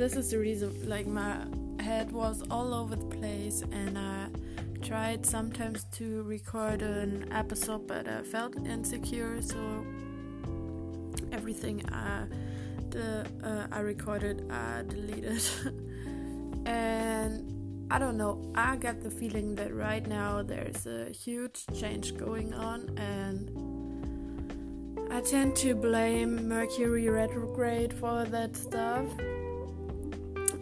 this 0.00 0.16
is 0.16 0.30
the 0.30 0.38
reason, 0.38 0.72
like, 0.88 1.06
my 1.06 1.36
head 1.78 2.10
was 2.10 2.42
all 2.50 2.72
over 2.72 2.96
the 2.96 3.04
place, 3.04 3.62
and 3.70 3.98
I 3.98 4.28
tried 4.80 5.26
sometimes 5.26 5.84
to 5.92 6.22
record 6.22 6.80
an 6.80 7.30
episode, 7.30 7.86
but 7.86 8.08
I 8.08 8.22
felt 8.22 8.56
insecure, 8.66 9.42
so 9.42 9.84
everything 11.32 11.84
I, 11.92 12.24
the, 12.88 13.26
uh, 13.44 13.66
I 13.70 13.80
recorded, 13.80 14.50
I 14.50 14.84
deleted. 14.88 15.42
and 16.64 17.86
I 17.90 17.98
don't 17.98 18.16
know, 18.16 18.50
I 18.54 18.76
get 18.76 19.02
the 19.02 19.10
feeling 19.10 19.54
that 19.56 19.74
right 19.74 20.06
now 20.06 20.42
there's 20.42 20.86
a 20.86 21.10
huge 21.10 21.66
change 21.78 22.16
going 22.16 22.54
on, 22.54 22.88
and 22.96 23.50
I 25.12 25.20
tend 25.20 25.56
to 25.56 25.74
blame 25.74 26.48
Mercury 26.48 27.10
retrograde 27.10 27.92
for 27.92 28.24
that 28.24 28.56
stuff. 28.56 29.04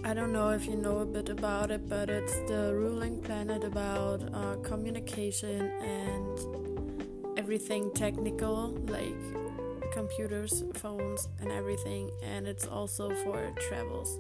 I 0.08 0.14
don't 0.14 0.32
know 0.32 0.48
if 0.48 0.64
you 0.64 0.74
know 0.74 1.00
a 1.00 1.04
bit 1.04 1.28
about 1.28 1.70
it, 1.70 1.86
but 1.86 2.08
it's 2.08 2.32
the 2.48 2.72
ruling 2.74 3.20
planet 3.20 3.62
about 3.62 4.22
uh, 4.32 4.56
communication 4.62 5.70
and 5.82 7.38
everything 7.38 7.92
technical, 7.92 8.70
like 8.88 9.92
computers, 9.92 10.64
phones, 10.76 11.28
and 11.42 11.52
everything, 11.52 12.10
and 12.22 12.48
it's 12.48 12.66
also 12.66 13.14
for 13.16 13.52
travels. 13.68 14.18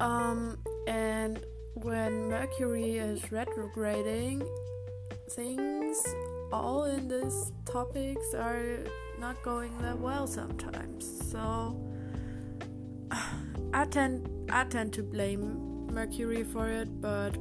Um, 0.00 0.58
and 0.88 1.38
when 1.74 2.28
Mercury 2.28 2.96
is 2.96 3.30
retrograding, 3.30 4.42
things 5.30 6.04
all 6.52 6.82
in 6.82 7.06
these 7.06 7.52
topics 7.64 8.34
are 8.34 8.80
not 9.20 9.40
going 9.44 9.70
that 9.82 10.00
well 10.00 10.26
sometimes. 10.26 11.30
So 11.30 11.80
I 13.72 13.84
tend 13.84 14.28
I 14.50 14.64
tend 14.64 14.92
to 14.94 15.02
blame 15.02 15.86
Mercury 15.92 16.44
for 16.44 16.68
it, 16.68 17.00
but 17.00 17.36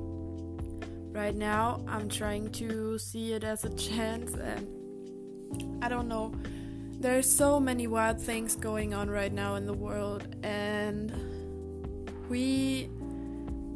right 1.12 1.36
now 1.36 1.84
I'm 1.88 2.10
trying 2.10 2.52
to 2.54 2.98
see 2.98 3.34
it 3.34 3.44
as 3.44 3.64
a 3.64 3.70
chance 3.76 4.34
and 4.34 4.68
I 5.82 5.88
don't 5.88 6.08
know. 6.08 6.34
There's 7.00 7.30
so 7.30 7.60
many 7.60 7.88
wild 7.88 8.20
things 8.22 8.56
going 8.56 8.94
on 8.94 9.10
right 9.10 9.32
now 9.32 9.56
in 9.56 9.66
the 9.66 9.74
world 9.74 10.28
and 10.44 11.12
we 12.30 12.90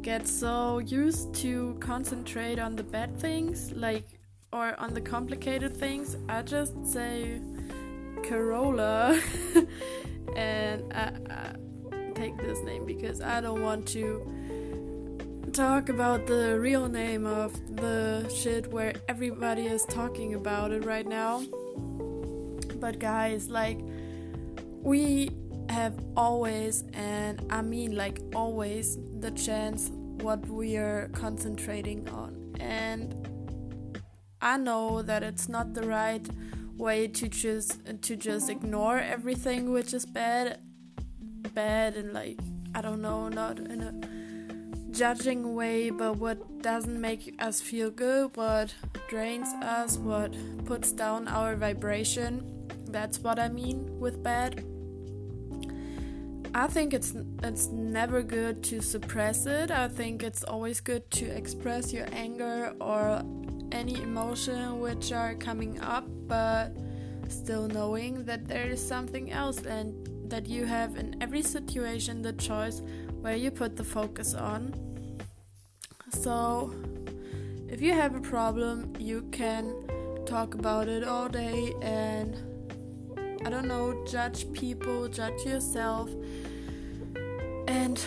get 0.02 0.26
so 0.26 0.78
used 0.78 1.34
to 1.34 1.76
concentrate 1.80 2.58
on 2.58 2.74
the 2.74 2.82
bad 2.82 3.16
things 3.18 3.70
like 3.72 4.18
or 4.52 4.74
on 4.80 4.94
the 4.94 5.00
complicated 5.00 5.76
things. 5.76 6.16
I 6.28 6.42
just 6.42 6.74
say 6.86 7.40
Corolla 8.22 9.20
and 10.36 10.92
I, 10.92 11.12
I 11.30 11.52
take 12.20 12.36
this 12.36 12.62
name 12.62 12.84
because 12.84 13.22
I 13.22 13.40
don't 13.40 13.62
want 13.62 13.88
to 13.88 14.04
talk 15.54 15.88
about 15.88 16.26
the 16.26 16.60
real 16.60 16.86
name 16.86 17.24
of 17.24 17.50
the 17.76 18.28
shit 18.28 18.70
where 18.70 18.92
everybody 19.08 19.66
is 19.66 19.86
talking 19.86 20.34
about 20.34 20.70
it 20.70 20.84
right 20.84 21.06
now. 21.06 21.42
But 22.76 22.98
guys, 22.98 23.48
like 23.48 23.80
we 24.82 25.30
have 25.70 25.94
always 26.14 26.84
and 26.92 27.46
I 27.48 27.62
mean 27.62 27.96
like 27.96 28.20
always 28.34 28.98
the 29.20 29.30
chance 29.30 29.90
what 30.20 30.46
we 30.46 30.76
are 30.76 31.08
concentrating 31.14 32.06
on 32.10 32.54
and 32.60 33.14
I 34.42 34.58
know 34.58 35.00
that 35.02 35.22
it's 35.22 35.48
not 35.48 35.72
the 35.72 35.84
right 35.84 36.26
way 36.76 37.08
to 37.08 37.28
just 37.28 38.02
to 38.02 38.16
just 38.16 38.50
ignore 38.50 38.98
everything 38.98 39.70
which 39.70 39.94
is 39.94 40.04
bad 40.04 40.58
bad 41.54 41.96
and 41.96 42.12
like 42.12 42.38
I 42.74 42.80
don't 42.80 43.02
know, 43.02 43.28
not 43.28 43.58
in 43.58 43.80
a 43.82 44.90
judging 44.92 45.54
way, 45.54 45.90
but 45.90 46.16
what 46.16 46.62
doesn't 46.62 47.00
make 47.00 47.34
us 47.38 47.60
feel 47.60 47.90
good, 47.90 48.36
what 48.36 48.74
drains 49.08 49.48
us, 49.62 49.96
what 49.96 50.34
puts 50.66 50.92
down 50.92 51.26
our 51.28 51.56
vibration. 51.56 52.68
That's 52.86 53.18
what 53.18 53.38
I 53.38 53.48
mean 53.48 53.98
with 53.98 54.22
bad. 54.22 54.64
I 56.52 56.66
think 56.66 56.92
it's 56.94 57.14
it's 57.44 57.68
never 57.68 58.22
good 58.22 58.62
to 58.64 58.80
suppress 58.80 59.46
it. 59.46 59.70
I 59.70 59.86
think 59.88 60.22
it's 60.22 60.42
always 60.42 60.80
good 60.80 61.08
to 61.12 61.26
express 61.26 61.92
your 61.92 62.06
anger 62.12 62.74
or 62.80 63.22
any 63.70 64.02
emotion 64.02 64.80
which 64.80 65.12
are 65.12 65.34
coming 65.34 65.80
up, 65.80 66.06
but 66.26 66.76
still 67.28 67.68
knowing 67.68 68.24
that 68.24 68.48
there 68.48 68.66
is 68.66 68.84
something 68.84 69.30
else 69.30 69.64
and 69.64 69.94
that 70.30 70.46
you 70.46 70.64
have 70.64 70.96
in 70.96 71.16
every 71.20 71.42
situation 71.42 72.22
the 72.22 72.32
choice 72.32 72.82
where 73.20 73.36
you 73.36 73.50
put 73.50 73.76
the 73.76 73.84
focus 73.84 74.34
on. 74.34 74.74
So, 76.10 76.74
if 77.68 77.80
you 77.80 77.92
have 77.92 78.14
a 78.14 78.20
problem, 78.20 78.92
you 78.98 79.28
can 79.30 79.74
talk 80.26 80.54
about 80.54 80.88
it 80.88 81.04
all 81.04 81.28
day 81.28 81.72
and 81.82 82.36
I 83.44 83.48
don't 83.48 83.66
know, 83.66 84.04
judge 84.06 84.52
people, 84.52 85.08
judge 85.08 85.44
yourself, 85.46 86.10
and 87.66 88.04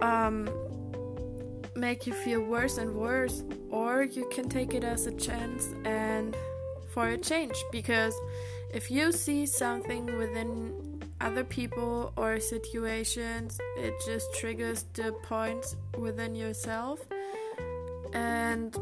um, 0.00 0.48
make 1.74 2.06
you 2.06 2.12
feel 2.12 2.42
worse 2.42 2.76
and 2.76 2.94
worse. 2.94 3.42
Or 3.70 4.02
you 4.02 4.28
can 4.30 4.48
take 4.48 4.74
it 4.74 4.84
as 4.84 5.06
a 5.06 5.12
chance 5.12 5.68
and 5.84 6.36
for 6.90 7.08
a 7.08 7.18
change 7.18 7.56
because 7.72 8.14
if 8.72 8.90
you 8.90 9.10
see 9.10 9.46
something 9.46 10.04
within 10.18 10.83
other 11.24 11.42
people 11.42 12.12
or 12.16 12.38
situations, 12.38 13.58
it 13.78 13.94
just 14.04 14.26
triggers 14.34 14.84
the 14.92 15.12
points 15.22 15.74
within 15.98 16.34
yourself. 16.34 17.00
And 18.12 18.76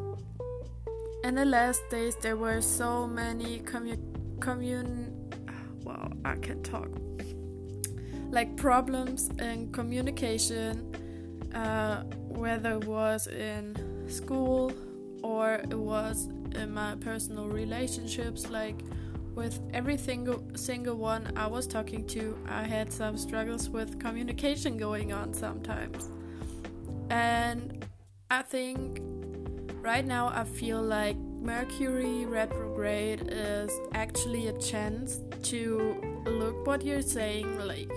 in 1.22 1.36
the 1.36 1.44
last 1.44 1.82
days, 1.88 2.16
there 2.16 2.36
were 2.36 2.60
so 2.60 3.06
many 3.06 3.60
commun 3.60 4.00
commun 4.40 5.30
well, 5.84 6.12
I 6.24 6.34
can 6.34 6.62
talk 6.62 6.88
like 8.30 8.56
problems 8.56 9.28
in 9.38 9.70
communication, 9.72 10.94
uh, 11.54 12.02
whether 12.28 12.72
it 12.72 12.86
was 12.86 13.26
in 13.26 13.76
school 14.08 14.72
or 15.22 15.54
it 15.54 15.78
was 15.78 16.28
in 16.54 16.72
my 16.72 16.96
personal 16.96 17.46
relationships, 17.46 18.48
like 18.48 18.80
with 19.34 19.60
every 19.72 19.96
single 19.96 20.42
single 20.54 20.96
one 20.96 21.32
I 21.36 21.46
was 21.46 21.66
talking 21.66 22.06
to, 22.08 22.38
I 22.48 22.64
had 22.64 22.92
some 22.92 23.16
struggles 23.16 23.68
with 23.68 23.98
communication 23.98 24.76
going 24.76 25.12
on 25.12 25.32
sometimes. 25.32 26.08
And 27.10 27.84
I 28.30 28.42
think 28.42 29.00
right 29.82 30.04
now 30.04 30.28
I 30.28 30.44
feel 30.44 30.82
like 30.82 31.16
Mercury 31.16 32.24
retrograde 32.24 33.28
is 33.28 33.70
actually 33.94 34.46
a 34.48 34.58
chance 34.58 35.20
to 35.42 36.22
look 36.26 36.66
what 36.66 36.84
you're 36.84 37.02
saying, 37.02 37.58
like 37.58 37.90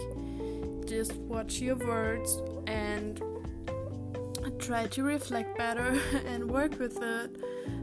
just 0.88 1.14
watch 1.14 1.60
your 1.60 1.76
words 1.76 2.42
and 2.68 3.22
try 4.60 4.88
to 4.88 5.04
reflect 5.04 5.58
better 5.58 6.00
and 6.26 6.50
work 6.50 6.80
with 6.80 6.96
the 6.96 7.30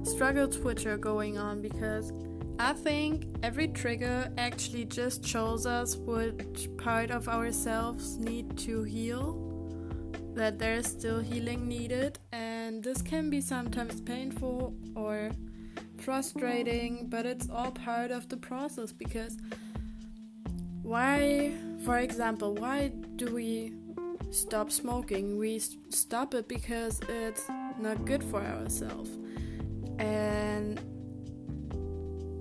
struggles 0.05 0.59
which 0.59 0.87
are 0.87 0.97
going 0.97 1.39
on 1.39 1.61
because 1.61 2.13
I 2.63 2.75
think 2.75 3.25
every 3.43 3.67
trigger 3.67 4.31
actually 4.39 4.85
just 4.85 5.27
shows 5.27 5.67
us 5.67 5.97
which 5.97 6.69
part 6.79 7.11
of 7.11 7.29
ourselves 7.29 8.19
need 8.19 8.57
to 8.59 8.85
heal, 8.85 9.35
that 10.35 10.61
there's 10.61 10.87
still 10.87 11.19
healing 11.19 11.67
needed, 11.67 12.21
and 12.31 12.81
this 12.81 13.03
can 13.03 13.31
be 13.31 13.41
sometimes 13.41 14.01
painful 14.01 14.77
or 14.95 15.33
frustrating, 15.99 17.09
but 17.09 17.27
it's 17.27 17.51
all 17.51 17.73
part 17.73 18.13
of 18.13 18.29
the 18.29 18.37
process 18.37 18.93
because 18.93 19.39
why, 20.83 21.53
for 21.85 21.99
example, 21.99 22.55
why 22.55 22.93
do 23.17 23.35
we 23.35 23.73
stop 24.31 24.71
smoking? 24.71 25.37
We 25.37 25.59
stop 25.91 26.33
it 26.33 26.47
because 26.47 27.01
it's 27.09 27.43
not 27.81 28.05
good 28.05 28.23
for 28.23 28.41
ourselves. 28.41 29.11
And 29.99 30.81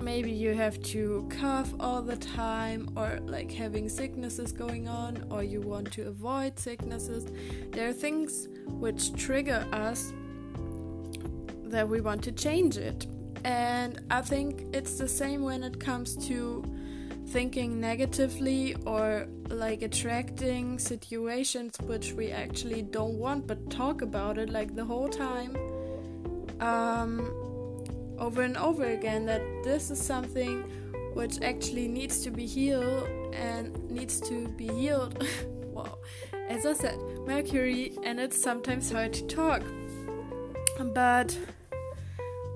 maybe 0.01 0.31
you 0.31 0.53
have 0.53 0.81
to 0.83 1.27
cough 1.29 1.73
all 1.79 2.01
the 2.01 2.17
time 2.17 2.89
or 2.95 3.19
like 3.25 3.51
having 3.51 3.87
sicknesses 3.87 4.51
going 4.51 4.87
on 4.87 5.23
or 5.29 5.43
you 5.43 5.61
want 5.61 5.91
to 5.93 6.07
avoid 6.07 6.57
sicknesses. 6.57 7.25
There 7.71 7.87
are 7.87 7.93
things 7.93 8.47
which 8.67 9.13
trigger 9.15 9.65
us 9.71 10.13
that 11.65 11.87
we 11.87 12.01
want 12.01 12.23
to 12.23 12.31
change 12.31 12.77
it. 12.77 13.07
And 13.43 14.01
i 14.11 14.21
think 14.21 14.65
it's 14.73 14.97
the 14.97 15.07
same 15.07 15.41
when 15.41 15.63
it 15.63 15.79
comes 15.79 16.15
to 16.27 16.63
thinking 17.27 17.79
negatively 17.79 18.75
or 18.85 19.27
like 19.49 19.81
attracting 19.81 20.77
situations 20.77 21.75
which 21.85 22.13
we 22.13 22.29
actually 22.29 22.81
don't 22.81 23.17
want 23.17 23.47
but 23.47 23.69
talk 23.69 24.01
about 24.01 24.37
it 24.37 24.49
like 24.49 24.75
the 24.75 24.85
whole 24.85 25.09
time. 25.09 25.55
Um 26.59 27.40
over 28.21 28.43
and 28.43 28.55
over 28.55 28.85
again 28.85 29.25
that 29.25 29.41
this 29.63 29.89
is 29.89 29.99
something 29.99 30.61
which 31.13 31.41
actually 31.41 31.87
needs 31.87 32.23
to 32.23 32.29
be 32.29 32.45
healed 32.45 33.09
and 33.33 33.77
needs 33.89 34.21
to 34.21 34.47
be 34.49 34.67
healed. 34.67 35.27
wow. 35.63 35.97
As 36.47 36.65
I 36.65 36.73
said, 36.73 36.97
Mercury, 37.25 37.97
and 38.03 38.19
it's 38.19 38.41
sometimes 38.41 38.91
hard 38.91 39.11
to 39.13 39.25
talk. 39.25 39.63
But 40.79 41.37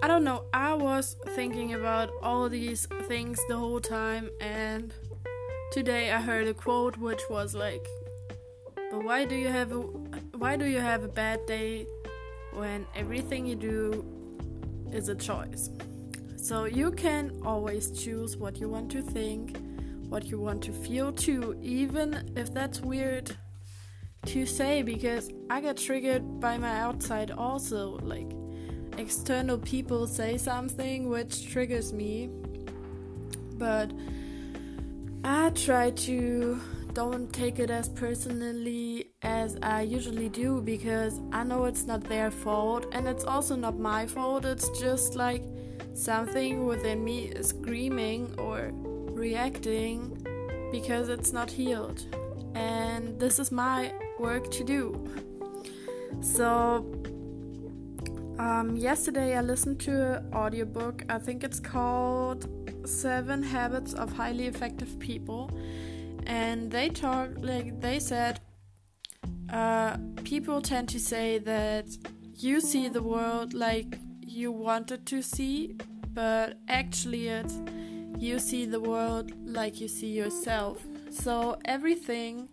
I 0.01 0.07
don't 0.07 0.23
know, 0.23 0.45
I 0.53 0.73
was 0.75 1.15
thinking 1.29 1.73
about 1.73 2.11
all 2.21 2.47
these 2.47 2.85
things 3.07 3.39
the 3.47 3.57
whole 3.57 3.79
time, 3.79 4.29
and 4.39 4.93
today 5.71 6.11
I 6.11 6.21
heard 6.21 6.47
a 6.47 6.53
quote 6.53 6.97
which 6.97 7.21
was 7.29 7.55
like, 7.55 7.87
"But 8.91 9.03
why 9.03 9.25
do 9.25 9.35
you 9.35 9.47
have 9.47 9.71
a 9.71 9.81
why 10.41 10.57
do 10.57 10.65
you 10.65 10.79
have 10.79 11.03
a 11.03 11.07
bad 11.07 11.45
day 11.45 11.87
when 12.53 12.85
everything 12.95 13.45
you 13.45 13.55
do 13.55 14.14
is 14.95 15.09
a 15.09 15.15
choice?" 15.15 15.69
So 16.37 16.65
you 16.65 16.91
can 16.91 17.31
always 17.43 17.91
choose 17.91 18.37
what 18.37 18.59
you 18.59 18.69
want 18.69 18.91
to 18.91 19.01
think, 19.01 19.57
what 20.09 20.25
you 20.25 20.39
want 20.39 20.61
to 20.63 20.71
feel 20.71 21.11
too, 21.11 21.57
even 21.61 22.31
if 22.35 22.53
that's 22.53 22.81
weird 22.81 23.35
to 24.27 24.45
say 24.45 24.81
because 24.81 25.31
I 25.49 25.61
get 25.61 25.77
triggered 25.77 26.39
by 26.39 26.57
my 26.57 26.79
outside 26.79 27.31
also. 27.31 27.99
Like 27.99 28.31
external 28.97 29.57
people 29.57 30.07
say 30.07 30.37
something 30.37 31.09
which 31.09 31.49
triggers 31.51 31.93
me. 31.93 32.29
But 33.53 33.91
I 35.23 35.49
try 35.51 35.91
to 35.91 36.59
don't 36.93 37.31
take 37.33 37.59
it 37.59 37.69
as 37.69 37.89
personally 37.89 39.04
as 39.21 39.57
I 39.61 39.81
usually 39.81 40.29
do 40.29 40.61
because 40.61 41.19
I 41.31 41.43
know 41.43 41.65
it's 41.65 41.85
not 41.85 42.03
their 42.03 42.31
fault 42.31 42.87
and 42.91 43.07
it's 43.07 43.23
also 43.23 43.55
not 43.55 43.77
my 43.79 44.05
fault. 44.05 44.45
It's 44.45 44.69
just 44.79 45.15
like 45.15 45.43
something 45.93 46.65
within 46.65 47.03
me 47.03 47.25
is 47.25 47.49
screaming 47.49 48.33
or 48.37 48.71
reacting 48.73 50.25
because 50.71 51.09
it's 51.09 51.31
not 51.31 51.49
healed. 51.49 52.05
And 52.55 53.19
this 53.19 53.39
is 53.39 53.51
my 53.51 53.93
work 54.19 54.51
to 54.51 54.63
do. 54.63 55.05
So, 56.21 56.85
um, 58.39 58.75
yesterday 58.75 59.35
I 59.35 59.41
listened 59.41 59.79
to 59.81 60.17
an 60.17 60.33
audiobook. 60.33 61.03
I 61.09 61.17
think 61.17 61.43
it's 61.43 61.59
called 61.59 62.47
Seven 62.87 63.43
Habits 63.43 63.93
of 63.93 64.13
Highly 64.13 64.47
Effective 64.47 64.97
People. 64.99 65.51
And 66.25 66.71
they 66.71 66.89
talk, 66.89 67.29
like, 67.37 67.79
they 67.81 67.99
said, 67.99 68.39
uh, 69.55 69.95
people 70.25 70.61
tend 70.61 70.89
to 70.89 70.99
say 70.99 71.37
that 71.37 71.85
you 72.35 72.59
see 72.59 72.89
the 72.89 73.01
world 73.01 73.53
like 73.53 73.97
you 74.19 74.51
wanted 74.51 75.05
to 75.05 75.21
see, 75.21 75.77
but 76.13 76.57
actually 76.67 77.29
it's 77.29 77.57
you 78.17 78.37
see 78.37 78.65
the 78.65 78.81
world 78.81 79.31
like 79.45 79.79
you 79.79 79.87
see 79.87 80.09
yourself. 80.09 80.85
So 81.09 81.57
everything 81.63 82.49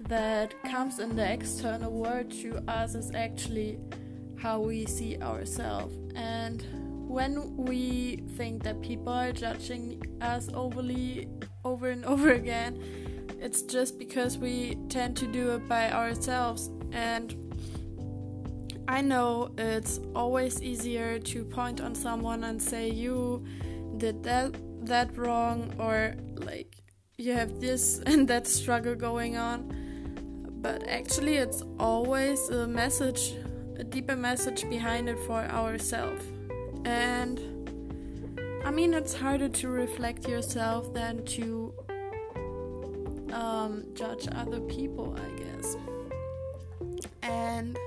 that 0.00 0.60
comes 0.64 0.98
in 0.98 1.14
the 1.14 1.32
external 1.32 1.92
world 1.92 2.32
to 2.42 2.58
us 2.68 2.96
is 2.96 3.12
actually 3.14 3.78
how 4.36 4.58
we 4.58 4.84
see 4.86 5.18
ourselves. 5.22 5.94
And 6.16 6.64
when 7.08 7.56
we 7.56 8.16
think 8.36 8.64
that 8.64 8.82
people 8.82 9.12
are 9.12 9.30
judging 9.30 10.02
us 10.20 10.48
overly 10.52 11.28
over 11.64 11.90
and 11.90 12.04
over 12.12 12.32
again, 12.32 12.82
it's 13.42 13.62
just 13.62 13.98
because 13.98 14.38
we 14.38 14.76
tend 14.88 15.16
to 15.16 15.26
do 15.26 15.50
it 15.50 15.68
by 15.68 15.90
ourselves. 15.90 16.70
And 16.92 17.34
I 18.86 19.00
know 19.00 19.50
it's 19.58 19.98
always 20.14 20.62
easier 20.62 21.18
to 21.18 21.44
point 21.44 21.80
on 21.80 21.94
someone 21.96 22.44
and 22.44 22.62
say 22.62 22.88
you 22.88 23.44
did 23.96 24.22
that 24.22 24.54
that 24.86 25.16
wrong 25.16 25.72
or 25.78 26.14
like 26.36 26.76
you 27.18 27.32
have 27.32 27.60
this 27.60 27.98
and 28.06 28.28
that 28.28 28.46
struggle 28.46 28.94
going 28.94 29.36
on. 29.36 29.74
But 30.62 30.86
actually 30.86 31.36
it's 31.36 31.64
always 31.80 32.48
a 32.48 32.68
message, 32.68 33.34
a 33.76 33.82
deeper 33.82 34.14
message 34.14 34.68
behind 34.70 35.08
it 35.08 35.18
for 35.26 35.40
ourselves. 35.42 36.24
And 36.84 37.40
I 38.64 38.70
mean 38.70 38.94
it's 38.94 39.14
harder 39.14 39.48
to 39.48 39.68
reflect 39.68 40.28
yourself 40.28 40.94
than 40.94 41.24
to 41.36 41.74
um, 43.32 43.84
judge 43.94 44.28
other 44.32 44.60
people, 44.60 45.16
I 45.18 45.40
guess. 45.40 45.76
And 47.22 47.78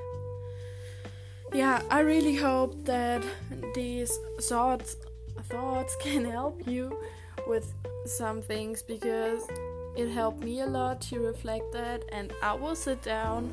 yeah, 1.54 1.82
I 1.90 2.00
really 2.02 2.36
hope 2.36 2.84
that 2.86 3.24
these 3.74 4.18
thoughts 4.42 4.98
thoughts 5.44 5.96
can 6.02 6.26
help 6.26 6.68
you 6.68 6.98
with 7.48 7.74
some 8.06 8.42
things 8.42 8.82
because 8.82 9.48
it 9.96 10.10
helped 10.10 10.44
me 10.44 10.62
a 10.62 10.66
lot 10.66 11.00
to 11.00 11.20
reflect 11.20 11.72
that 11.74 12.04
and 12.12 12.34
I 12.42 12.54
will 12.54 12.76
sit 12.76 13.02
down 13.02 13.50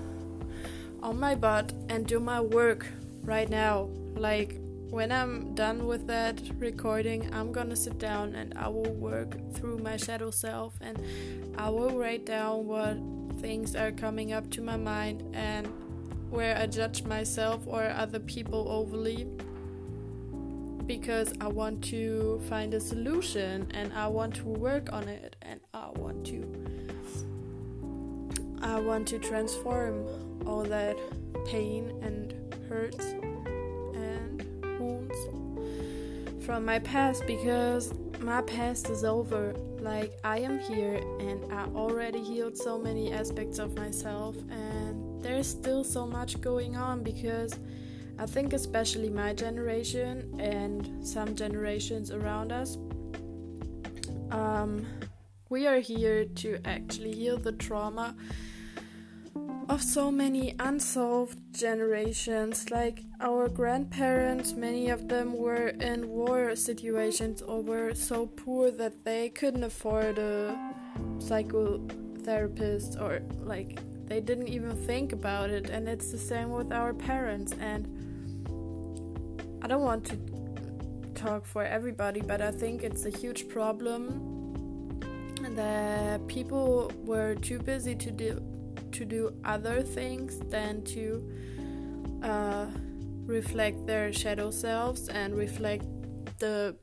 on 1.03 1.19
my 1.19 1.35
butt 1.35 1.73
and 1.89 2.06
do 2.06 2.19
my 2.21 2.41
work 2.41 2.87
right 3.23 3.49
now. 3.49 3.89
Like 4.15 4.62
when 4.93 5.11
I'm 5.11 5.55
done 5.55 5.87
with 5.87 6.06
that 6.09 6.39
recording, 6.59 7.33
I'm 7.33 7.50
gonna 7.50 7.75
sit 7.75 7.99
down 7.99 8.35
and 8.35 8.53
I 8.59 8.69
will 8.69 8.93
work 8.93 9.39
through 9.55 9.79
my 9.79 9.97
shadow 9.97 10.31
self 10.31 10.75
and 10.83 10.99
I 11.56 11.71
will 11.71 11.99
write 11.99 12.27
down 12.27 12.67
what 12.67 12.99
things 13.41 13.75
are 13.75 13.91
coming 13.91 14.35
up 14.35 14.50
to 14.50 14.61
my 14.61 14.77
mind 14.77 15.35
and 15.35 15.67
where 16.29 16.59
I 16.59 16.67
judge 16.67 17.05
myself 17.05 17.62
or 17.67 17.85
other 17.85 18.19
people 18.19 18.67
overly 18.69 19.27
because 20.87 21.33
I 21.41 21.49
want 21.49 21.83
to 21.85 22.43
find 22.50 22.75
a 22.75 22.81
solution 22.81 23.69
and 23.73 23.94
I 23.94 24.09
want 24.09 24.35
to 24.37 24.44
work 24.44 24.93
on 24.93 25.09
it 25.09 25.37
and 25.41 25.59
I 25.73 25.89
want 25.97 26.27
to 26.27 26.44
I 28.61 28.79
want 28.79 29.09
to 29.09 29.19
transform 29.19 30.06
all 30.47 30.65
that 30.65 30.99
pain 31.47 31.99
and 32.03 32.35
hurts 32.69 33.15
from 36.44 36.65
my 36.65 36.79
past 36.81 37.27
because 37.27 37.94
my 38.21 38.43
past 38.43 38.91
is 38.91 39.05
over. 39.05 39.55
Like 39.79 40.12
I 40.25 40.39
am 40.39 40.59
here 40.59 40.97
and 41.21 41.53
I 41.53 41.65
already 41.75 42.23
healed 42.23 42.56
so 42.56 42.79
many 42.79 43.13
aspects 43.13 43.58
of 43.58 43.77
myself 43.77 44.37
and 44.51 45.22
there's 45.22 45.46
still 45.46 45.84
so 45.84 46.06
much 46.06 46.41
going 46.41 46.77
on 46.77 47.03
because 47.03 47.58
I 48.19 48.27
think, 48.27 48.53
especially 48.53 49.08
my 49.08 49.32
generation 49.32 50.39
and 50.39 51.06
some 51.06 51.34
generations 51.34 52.11
around 52.11 52.53
us, 52.53 52.77
um, 54.31 54.87
we 55.49 55.67
are 55.67 55.81
here 55.81 56.27
to 56.27 56.58
actually 56.65 57.13
heal 57.13 57.39
the 57.39 57.53
trauma 57.53 58.15
of 59.69 59.83
so 59.83 60.11
many 60.11 60.55
unsolved 60.59 61.39
generations. 61.53 62.71
Like 62.71 63.05
our 63.21 63.49
grandparents, 63.49 64.55
many 64.55 64.91
of 64.91 65.09
them 65.09 65.37
were 65.37 65.69
in 65.69 66.09
war 66.09 66.55
situations 66.57 67.43
or 67.43 67.63
were 67.63 67.95
so 67.95 68.27
poor 68.27 68.71
that 68.71 69.05
they 69.05 69.29
couldn't 69.29 69.65
afford 69.65 70.19
a 70.19 70.57
psychotherapist 71.19 73.01
or 73.01 73.23
like 73.45 73.79
they 74.07 74.21
didn't 74.21 74.49
even 74.49 74.77
think 74.85 75.13
about 75.13 75.49
it 75.51 75.71
and 75.71 75.89
it's 75.89 76.11
the 76.11 76.19
same 76.19 76.51
with 76.51 76.73
our 76.73 76.93
parents 76.93 77.53
and 77.61 77.87
i 79.63 79.67
don't 79.67 79.83
want 79.83 80.05
to 80.05 80.19
talk 81.15 81.47
for 81.47 81.65
everybody 81.65 82.21
but 82.21 82.43
i 82.43 82.51
think 82.51 82.83
it's 82.83 83.07
a 83.07 83.11
huge 83.11 83.49
problem 83.49 84.29
that 85.57 86.27
people 86.27 86.93
were 87.05 87.35
too 87.37 87.59
busy 87.59 87.95
to 87.95 88.11
do 88.11 88.43
to 88.93 89.05
do 89.05 89.34
other 89.44 89.82
things 89.82 90.39
than 90.51 90.82
to 90.84 91.31
uh, 92.22 92.67
reflect 93.27 93.87
their 93.87 94.13
shadow 94.13 94.51
selves 94.51 95.08
and 95.08 95.34
reflect 95.34 95.84
the 96.39 96.77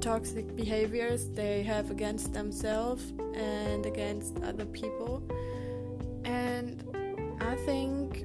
toxic 0.00 0.56
behaviors 0.56 1.28
they 1.30 1.62
have 1.62 1.90
against 1.90 2.32
themselves 2.32 3.12
and 3.34 3.86
against 3.86 4.40
other 4.42 4.64
people 4.66 5.22
and 6.24 6.82
I 7.40 7.56
think 7.56 8.24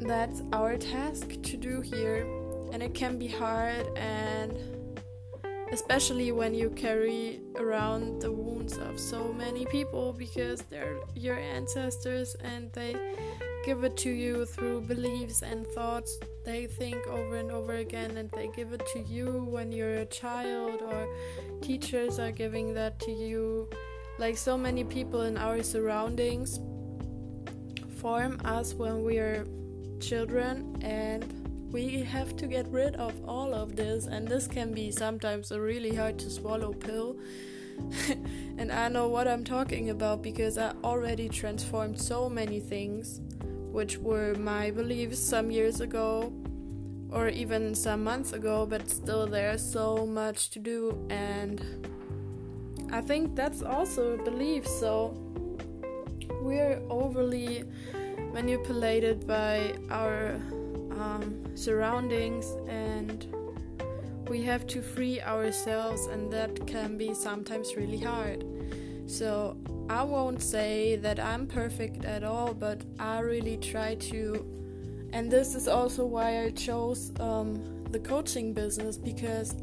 that's 0.00 0.42
our 0.52 0.76
task 0.76 1.30
to 1.42 1.56
do 1.56 1.80
here. 1.80 2.26
And 2.72 2.82
it 2.82 2.94
can 2.94 3.18
be 3.18 3.28
hard, 3.28 3.86
and 3.96 4.52
especially 5.72 6.30
when 6.30 6.54
you 6.54 6.70
carry 6.70 7.40
around 7.56 8.20
the 8.20 8.30
wounds 8.30 8.76
of 8.78 9.00
so 9.00 9.32
many 9.32 9.66
people 9.66 10.12
because 10.12 10.62
they're 10.70 11.00
your 11.16 11.36
ancestors 11.36 12.36
and 12.44 12.72
they 12.72 12.94
give 13.64 13.82
it 13.82 13.96
to 13.96 14.10
you 14.10 14.44
through 14.44 14.80
beliefs 14.82 15.42
and 15.42 15.66
thoughts 15.68 16.18
they 16.44 16.66
think 16.66 16.96
over 17.06 17.36
and 17.36 17.50
over 17.52 17.74
again 17.74 18.16
and 18.16 18.30
they 18.32 18.48
give 18.48 18.72
it 18.72 18.82
to 18.92 19.00
you 19.00 19.46
when 19.48 19.70
you're 19.70 19.94
a 19.94 20.06
child 20.06 20.82
or 20.82 21.08
teachers 21.60 22.18
are 22.18 22.32
giving 22.32 22.74
that 22.74 22.98
to 23.00 23.12
you. 23.12 23.68
Like 24.18 24.36
so 24.36 24.58
many 24.58 24.82
people 24.84 25.22
in 25.22 25.36
our 25.36 25.62
surroundings 25.62 26.58
form 27.98 28.40
us 28.44 28.74
when 28.74 29.04
we 29.04 29.18
are 29.18 29.46
children 30.00 30.76
and 30.82 31.41
we 31.72 32.02
have 32.02 32.36
to 32.36 32.46
get 32.46 32.68
rid 32.68 32.94
of 32.96 33.12
all 33.26 33.54
of 33.54 33.74
this 33.74 34.06
and 34.06 34.28
this 34.28 34.46
can 34.46 34.72
be 34.72 34.90
sometimes 34.90 35.50
a 35.50 35.60
really 35.60 35.94
hard 35.94 36.18
to 36.18 36.30
swallow 36.30 36.72
pill 36.72 37.16
and 38.58 38.70
I 38.70 38.88
know 38.88 39.08
what 39.08 39.26
I'm 39.26 39.44
talking 39.44 39.90
about 39.90 40.22
because 40.22 40.58
I 40.58 40.72
already 40.84 41.28
transformed 41.28 42.00
so 42.00 42.28
many 42.28 42.60
things, 42.60 43.20
which 43.70 43.98
were 43.98 44.34
my 44.34 44.70
beliefs 44.70 45.18
some 45.18 45.50
years 45.50 45.80
ago 45.80 46.32
or 47.10 47.28
even 47.28 47.74
some 47.74 48.02
months 48.02 48.32
ago, 48.32 48.66
but 48.66 48.88
still 48.88 49.26
there's 49.26 49.62
so 49.62 50.06
much 50.06 50.50
to 50.50 50.58
do, 50.58 51.06
and 51.10 51.60
I 52.90 53.02
think 53.02 53.36
that's 53.36 53.62
also 53.62 54.14
a 54.14 54.22
belief. 54.22 54.66
So 54.66 55.14
we're 56.40 56.80
overly 56.88 57.64
manipulated 58.32 59.26
by 59.26 59.74
our 59.90 60.40
um, 61.02 61.56
surroundings 61.56 62.46
and 62.68 63.26
we 64.28 64.42
have 64.42 64.66
to 64.68 64.80
free 64.80 65.20
ourselves, 65.20 66.06
and 66.06 66.32
that 66.32 66.66
can 66.66 66.96
be 66.96 67.12
sometimes 67.12 67.76
really 67.76 67.98
hard. 67.98 68.44
So, 69.06 69.56
I 69.90 70.02
won't 70.04 70.40
say 70.40 70.96
that 70.96 71.18
I'm 71.20 71.46
perfect 71.46 72.04
at 72.04 72.24
all, 72.24 72.54
but 72.54 72.82
I 72.98 73.18
really 73.18 73.56
try 73.58 73.96
to. 73.96 74.46
And 75.12 75.30
this 75.30 75.54
is 75.54 75.68
also 75.68 76.06
why 76.06 76.44
I 76.44 76.50
chose 76.50 77.12
um, 77.20 77.84
the 77.90 77.98
coaching 77.98 78.54
business 78.54 78.96
because 78.96 79.54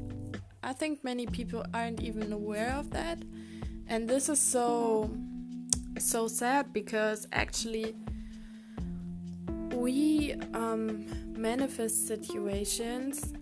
I 0.62 0.74
think 0.74 1.03
many 1.03 1.25
people 1.25 1.65
aren't 1.74 2.03
even 2.03 2.31
aware 2.31 2.74
of 2.74 2.91
that. 2.91 3.24
And 3.88 4.08
this 4.08 4.29
is 4.29 4.39
so 4.39 5.10
so 5.98 6.27
sad 6.27 6.72
because 6.72 7.27
actually 7.34 7.96
we 9.79 10.33
um, 10.53 11.05
manifest 11.38 12.05
situations 12.05 13.33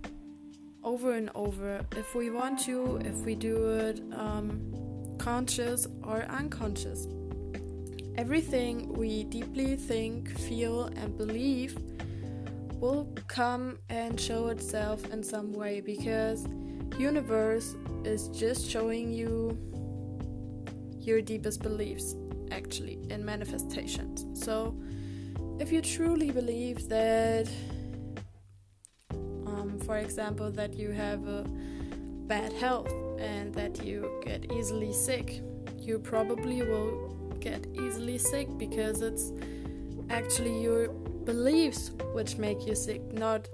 over 0.84 1.14
and 1.14 1.32
over 1.34 1.84
if 1.96 2.14
we 2.14 2.30
want 2.30 2.60
to, 2.60 2.98
if 3.04 3.16
we 3.26 3.34
do 3.34 3.70
it 3.72 4.02
um, 4.14 4.62
conscious 5.18 5.88
or 6.04 6.22
unconscious. 6.30 7.08
Everything 8.18 8.94
we 8.94 9.24
deeply 9.24 9.76
think, 9.76 10.30
feel, 10.40 10.86
and 10.86 11.18
believe 11.18 11.76
will 12.80 13.12
come 13.28 13.80
and 13.90 14.20
show 14.20 14.48
itself 14.48 15.04
in 15.12 15.24
some 15.24 15.52
way 15.52 15.82
because 15.82 16.48
universe 17.00 17.76
is 18.04 18.28
just 18.30 18.70
showing 18.70 19.12
you 19.12 19.58
your 21.00 21.22
deepest 21.22 21.64
beliefs 21.64 22.16
actually 22.52 23.00
in 23.10 23.26
manifestations 23.26 24.26
so 24.40 24.76
if 25.60 25.72
you 25.72 25.82
truly 25.82 26.32
believe 26.32 26.88
that 26.90 27.50
um, 29.48 29.80
for 29.86 29.98
example, 29.98 30.52
that 30.52 30.74
you 30.74 30.92
have 30.92 31.28
a 31.28 31.44
bad 32.28 32.54
health 32.54 32.92
and 33.20 33.54
that 33.54 33.84
you 33.84 34.22
get 34.24 34.52
easily 34.52 34.94
sick, 34.94 35.42
you 35.78 36.00
probably 36.00 36.62
will 36.62 37.36
get 37.40 37.66
easily 37.74 38.18
sick 38.18 38.48
because 38.58 39.02
it's 39.02 39.32
actually 40.10 40.62
your 40.62 40.90
beliefs 40.90 41.92
which 42.14 42.38
make 42.38 42.66
you 42.68 42.76
sick, 42.76 43.02
not 43.14 43.48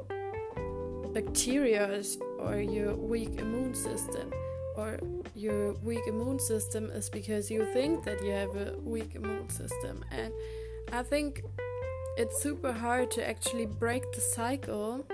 bacteria 1.13 2.01
or 2.39 2.57
your 2.59 2.95
weak 2.95 3.39
immune 3.39 3.75
system. 3.75 4.31
Or 4.75 4.97
your 5.35 5.73
weak 5.83 6.01
immune 6.07 6.39
system 6.39 6.89
is 6.89 7.07
because 7.09 7.51
you 7.51 7.63
think 7.73 8.03
that 8.05 8.23
you 8.23 8.31
have 8.31 8.55
a 8.55 8.75
weak 8.83 9.13
immune 9.13 9.49
system. 9.49 10.03
And 10.11 10.33
I 10.91 11.03
think 11.03 11.43
it's 12.17 12.41
super 12.41 12.71
hard 12.71 13.11
to 13.11 13.27
actually 13.27 13.65
break 13.65 14.11
the 14.13 14.21
cycle 14.21 15.05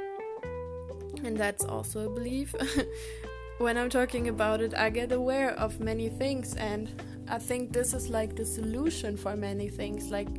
and 1.23 1.37
that's 1.37 1.65
also 1.65 2.05
a 2.05 2.09
belief. 2.09 2.53
when 3.57 3.77
I'm 3.77 3.89
talking 3.89 4.27
about 4.29 4.61
it, 4.61 4.73
I 4.73 4.89
get 4.89 5.11
aware 5.11 5.51
of 5.51 5.79
many 5.79 6.09
things, 6.09 6.55
and 6.55 7.01
I 7.27 7.39
think 7.39 7.73
this 7.73 7.93
is 7.93 8.09
like 8.09 8.35
the 8.35 8.45
solution 8.45 9.17
for 9.17 9.35
many 9.35 9.69
things, 9.69 10.09
like 10.09 10.29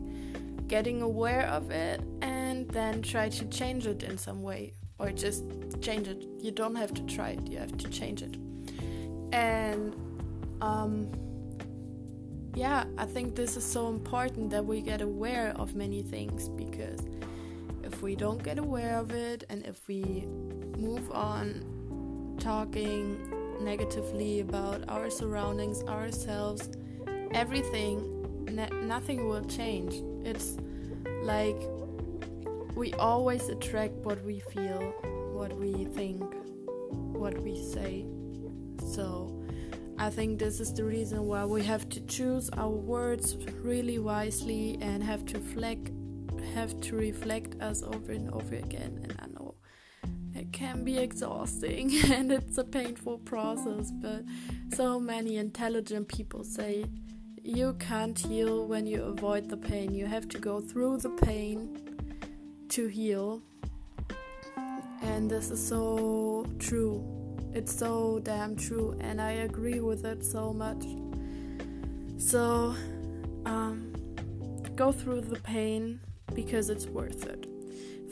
getting 0.66 1.02
aware 1.02 1.46
of 1.48 1.70
it 1.70 2.00
and 2.22 2.68
then 2.68 3.02
try 3.02 3.28
to 3.28 3.44
change 3.46 3.86
it 3.86 4.02
in 4.02 4.16
some 4.16 4.42
way, 4.42 4.74
or 4.98 5.10
just 5.10 5.44
change 5.80 6.08
it. 6.08 6.24
You 6.40 6.50
don't 6.50 6.76
have 6.76 6.94
to 6.94 7.02
try 7.02 7.30
it, 7.30 7.46
you 7.46 7.58
have 7.58 7.76
to 7.76 7.88
change 7.88 8.22
it. 8.22 8.36
And 9.32 9.94
um, 10.60 11.10
yeah, 12.54 12.84
I 12.98 13.06
think 13.06 13.34
this 13.36 13.56
is 13.56 13.64
so 13.64 13.88
important 13.88 14.50
that 14.50 14.64
we 14.64 14.80
get 14.80 15.00
aware 15.00 15.52
of 15.56 15.74
many 15.74 16.02
things 16.02 16.48
because 16.48 17.00
if 17.84 18.02
we 18.02 18.16
don't 18.16 18.42
get 18.42 18.58
aware 18.58 18.98
of 18.98 19.12
it 19.12 19.44
and 19.48 19.64
if 19.64 19.86
we 19.88 20.26
move 20.76 21.10
on 21.12 22.36
talking 22.40 23.18
negatively 23.60 24.40
about 24.40 24.88
our 24.88 25.10
surroundings, 25.10 25.82
ourselves, 25.84 26.70
everything, 27.32 28.44
ne- 28.46 28.70
nothing 28.82 29.28
will 29.28 29.44
change. 29.44 30.02
It's 30.26 30.56
like 31.22 31.60
we 32.74 32.92
always 32.94 33.48
attract 33.48 33.94
what 33.96 34.24
we 34.24 34.40
feel, 34.40 34.80
what 35.32 35.52
we 35.56 35.84
think, 35.84 36.22
what 36.90 37.38
we 37.42 37.62
say. 37.62 38.06
So, 38.92 39.39
I 40.00 40.08
think 40.08 40.38
this 40.38 40.60
is 40.60 40.72
the 40.72 40.84
reason 40.84 41.26
why 41.26 41.44
we 41.44 41.62
have 41.64 41.86
to 41.90 42.00
choose 42.00 42.48
our 42.56 42.70
words 42.70 43.36
really 43.62 43.98
wisely 43.98 44.78
and 44.80 45.04
have 45.04 45.26
to 45.26 45.38
reflect 45.38 45.90
have 46.54 46.80
to 46.80 46.96
reflect 46.96 47.60
us 47.60 47.82
over 47.82 48.12
and 48.12 48.30
over 48.32 48.54
again. 48.54 48.98
And 49.02 49.14
I 49.20 49.26
know 49.26 49.56
it 50.34 50.54
can 50.54 50.84
be 50.84 50.96
exhausting 50.96 51.94
and 52.10 52.32
it's 52.32 52.56
a 52.56 52.64
painful 52.64 53.18
process 53.18 53.92
but 53.92 54.24
so 54.74 54.98
many 54.98 55.36
intelligent 55.36 56.08
people 56.08 56.44
say 56.44 56.86
you 57.42 57.74
can't 57.74 58.18
heal 58.18 58.66
when 58.66 58.86
you 58.86 59.02
avoid 59.02 59.50
the 59.50 59.58
pain. 59.58 59.94
You 59.94 60.06
have 60.06 60.28
to 60.30 60.38
go 60.38 60.62
through 60.62 60.96
the 60.98 61.10
pain 61.10 61.78
to 62.70 62.86
heal. 62.86 63.42
And 65.02 65.30
this 65.30 65.50
is 65.50 65.62
so 65.62 66.46
true 66.58 67.19
it's 67.52 67.74
so 67.74 68.20
damn 68.22 68.56
true 68.56 68.96
and 69.00 69.20
I 69.20 69.32
agree 69.32 69.80
with 69.80 70.04
it 70.04 70.24
so 70.24 70.52
much 70.52 70.84
so 72.18 72.74
um, 73.46 73.92
go 74.76 74.92
through 74.92 75.22
the 75.22 75.40
pain 75.40 76.00
because 76.34 76.70
it's 76.70 76.86
worth 76.86 77.26
it. 77.26 77.46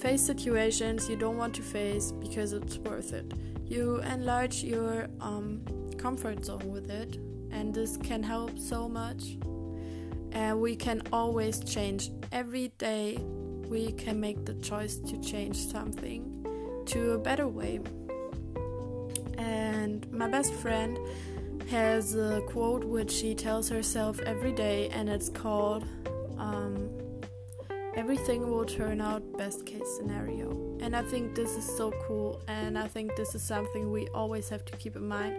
Face 0.01 0.25
situations 0.25 1.09
you 1.09 1.17
don't 1.17 1.37
want 1.37 1.55
to 1.57 1.63
face 1.63 2.13
because 2.13 2.53
it's 2.53 2.79
worth 2.79 3.13
it. 3.13 3.33
You 3.65 4.01
enlarge 4.01 4.63
your 4.63 5.09
um, 5.21 5.63
comfort 5.99 6.45
zone 6.45 6.71
with 6.71 6.91
it, 6.91 7.17
and 7.51 7.75
this 7.75 7.97
can 7.97 8.23
help 8.23 8.59
so 8.59 8.89
much. 8.89 9.37
And 10.33 10.61
we 10.61 10.77
can 10.77 11.03
always 11.13 11.61
change. 11.61 12.11
Every 12.33 12.69
day, 12.79 13.19
we 13.69 13.93
can 13.93 14.21
make 14.21 14.45
the 14.45 14.55
choice 14.55 14.97
to 14.97 15.21
change 15.21 15.57
something 15.57 16.83
to 16.87 17.13
a 17.13 17.19
better 17.19 17.49
way. 17.49 17.81
My 20.19 20.27
best 20.27 20.53
friend 20.53 20.99
has 21.71 22.17
a 22.17 22.43
quote 22.49 22.83
which 22.83 23.09
she 23.09 23.37
tells 23.37 23.69
herself 23.69 24.19
every 24.27 24.51
day, 24.51 24.89
and 24.89 25.09
it's 25.09 25.29
called 25.29 25.85
um, 26.37 26.91
everything 27.95 28.51
will 28.51 28.65
turn 28.65 29.01
out 29.01 29.23
best 29.39 29.65
case 29.65 29.89
scenario. 29.97 30.51
And 30.81 30.97
I 30.97 31.03
think 31.03 31.37
this 31.37 31.57
is 31.57 31.65
so 31.65 31.93
cool, 32.09 32.43
and 32.49 32.77
I 32.77 32.89
think 32.89 33.15
this 33.15 33.37
is 33.37 33.45
something 33.45 33.93
we 33.93 34.09
always 34.09 34.49
have 34.49 34.65
to 34.65 34.77
keep 34.77 34.97
in 34.97 35.07
mind 35.07 35.37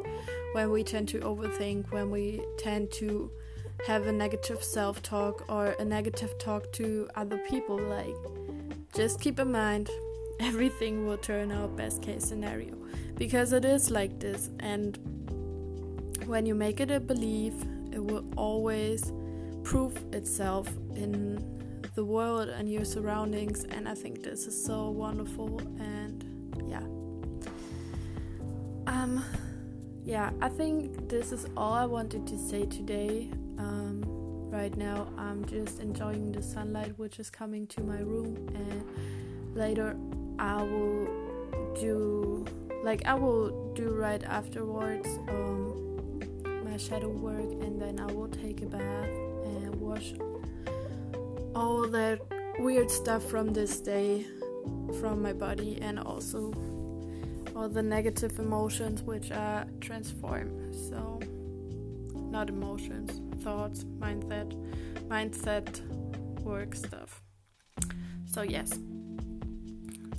when 0.53 0.71
we 0.71 0.86
tend 0.86 1.09
to 1.09 1.19
overthink, 1.19 1.91
when 1.91 2.09
we 2.09 2.41
tend 2.57 2.89
to 2.93 3.29
have 3.86 4.07
a 4.07 4.13
negative 4.13 4.63
self 4.63 5.03
talk 5.03 5.43
or 5.50 5.75
a 5.77 5.83
negative 5.83 6.38
talk 6.38 6.71
to 6.74 7.09
other 7.15 7.38
people. 7.50 7.77
Like, 7.77 8.15
just 8.95 9.19
keep 9.19 9.41
in 9.41 9.51
mind 9.51 9.89
everything 10.39 11.05
will 11.05 11.17
turn 11.17 11.51
out 11.51 11.75
best 11.75 12.01
case 12.01 12.24
scenario 12.24 12.77
because 13.20 13.54
it 13.54 13.66
is 13.66 13.92
like 13.92 14.20
this, 14.20 14.50
and 14.60 14.98
when 16.26 16.48
you 16.48 16.56
make 16.56 16.80
it 16.80 16.90
a 16.90 17.00
belief, 17.00 17.54
it 17.92 18.04
will 18.04 18.26
always 18.36 19.12
prove 19.64 19.96
itself 20.14 20.68
in 20.96 21.60
the 21.96 22.04
world 22.04 22.50
and 22.50 22.72
your 22.72 22.86
surroundings 22.86 23.66
and 23.66 23.88
i 23.88 23.94
think 23.94 24.24
this 24.24 24.48
is 24.48 24.66
so 24.66 24.90
wonderful 24.90 25.60
and 25.80 26.24
yeah. 26.68 26.80
Um 28.88 29.24
yeah 30.04 30.32
i 30.42 30.50
think 30.50 31.10
this 31.10 31.32
is 31.32 31.46
all 31.58 31.74
i 31.74 31.86
wanted 31.86 32.26
to 32.28 32.38
say 32.38 32.66
today. 32.66 33.30
Um 33.58 34.04
right 34.50 34.76
now 34.76 35.08
i'm 35.18 35.46
just 35.46 35.80
enjoying 35.80 36.32
the 36.32 36.42
sunlight 36.42 36.98
which 36.98 37.20
is 37.20 37.30
coming 37.30 37.68
to 37.68 37.82
my 37.82 38.00
room 38.00 38.36
and 38.56 38.84
later 39.56 39.96
i 40.40 40.62
will 40.64 41.06
do 41.76 42.46
like 42.83 43.05
i 43.05 43.13
will 43.13 43.74
do 43.74 43.89
right 43.89 44.24
afterwards 44.24 45.07
um 45.29 46.01
my 46.65 46.77
shadow 46.77 47.09
work 47.09 47.51
and 47.63 47.81
then 47.81 48.00
i 48.00 48.05
will 48.13 48.27
take 48.27 48.62
a 48.62 48.65
bath 48.65 49.09
and 49.45 49.75
wash 49.75 50.13
all 51.55 51.88
that 51.88 52.19
weird 52.59 52.89
stuff 52.89 53.24
from 53.24 53.53
this 53.53 53.79
day 53.79 54.25
from 55.00 55.21
my 55.21 55.33
body 55.33 55.77
and 55.81 56.00
also 56.00 56.53
all 57.55 57.67
the 57.67 57.83
negative 57.83 58.39
emotions 58.39 59.03
which 59.03 59.31
are 59.31 59.65
transformed. 59.81 60.74
So, 60.74 61.19
not 62.15 62.50
emotions, 62.50 63.21
thoughts, 63.43 63.83
mindset, 63.83 64.53
mindset, 65.07 65.81
work 66.41 66.74
stuff. 66.74 67.21
So, 68.25 68.43
yes, 68.43 68.79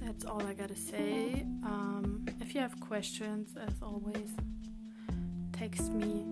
that's 0.03 0.25
all 0.25 0.43
I 0.43 0.53
gotta 0.55 0.77
say. 0.77 1.47
Um, 1.65 2.20
if 2.51 2.57
you 2.57 2.61
have 2.63 2.81
questions, 2.81 3.57
as 3.57 3.75
always, 3.81 4.35
text 5.53 5.93
me, 5.93 6.27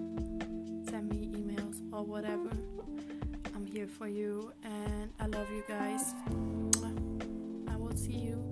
send 0.91 1.09
me 1.11 1.29
emails, 1.29 1.81
or 1.93 2.03
whatever. 2.03 2.51
I'm 3.55 3.65
here 3.65 3.87
for 3.87 4.09
you, 4.09 4.53
and 4.65 5.13
I 5.21 5.27
love 5.27 5.49
you 5.49 5.63
guys. 5.69 6.17
I 7.69 7.77
will 7.77 7.95
see 7.95 8.15
you 8.15 8.48